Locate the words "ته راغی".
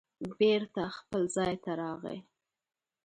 1.63-2.19